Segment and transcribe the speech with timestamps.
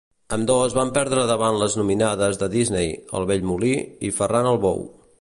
[0.35, 3.73] Ambdós van perdre davant les nominades de Disney, "El vell molí"
[4.11, 4.87] i "Ferran el bou".